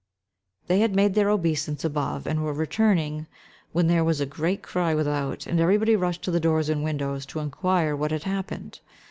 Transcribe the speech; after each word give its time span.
They 0.65 0.79
had 0.79 0.95
made 0.95 1.13
their 1.13 1.29
obeisance 1.29 1.85
above, 1.85 2.25
and 2.25 2.43
were 2.43 2.53
returning, 2.53 3.27
when 3.71 3.85
there 3.85 4.03
was 4.03 4.19
a 4.19 4.25
great 4.25 4.63
cry 4.63 4.95
without, 4.95 5.45
and 5.45 5.59
everybody 5.59 5.95
rushed 5.95 6.23
to 6.23 6.31
the 6.31 6.39
doors 6.39 6.69
and 6.69 6.83
windows 6.83 7.23
to 7.27 7.39
inquire 7.39 7.95
what 7.95 8.09
had 8.09 8.23
happened. 8.23 8.79